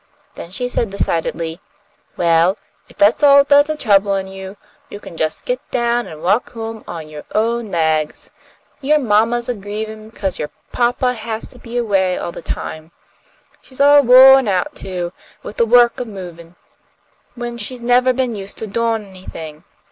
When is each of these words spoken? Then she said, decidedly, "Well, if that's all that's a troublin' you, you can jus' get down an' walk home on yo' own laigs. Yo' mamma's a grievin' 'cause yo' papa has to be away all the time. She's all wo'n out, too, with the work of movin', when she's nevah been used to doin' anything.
Then 0.33 0.49
she 0.49 0.67
said, 0.67 0.89
decidedly, 0.89 1.59
"Well, 2.17 2.55
if 2.89 2.97
that's 2.97 3.21
all 3.21 3.43
that's 3.43 3.69
a 3.69 3.75
troublin' 3.75 4.27
you, 4.27 4.57
you 4.89 4.99
can 4.99 5.15
jus' 5.15 5.41
get 5.41 5.59
down 5.69 6.07
an' 6.07 6.23
walk 6.23 6.53
home 6.53 6.83
on 6.87 7.07
yo' 7.07 7.21
own 7.35 7.69
laigs. 7.69 8.31
Yo' 8.81 8.97
mamma's 8.97 9.47
a 9.47 9.53
grievin' 9.53 10.09
'cause 10.09 10.39
yo' 10.39 10.47
papa 10.71 11.13
has 11.13 11.47
to 11.49 11.59
be 11.59 11.77
away 11.77 12.17
all 12.17 12.31
the 12.31 12.41
time. 12.41 12.91
She's 13.61 13.79
all 13.79 14.01
wo'n 14.01 14.47
out, 14.47 14.73
too, 14.75 15.13
with 15.43 15.57
the 15.57 15.67
work 15.67 15.99
of 15.99 16.07
movin', 16.07 16.55
when 17.35 17.59
she's 17.59 17.79
nevah 17.79 18.11
been 18.13 18.33
used 18.33 18.57
to 18.57 18.65
doin' 18.65 19.05
anything. 19.05 19.65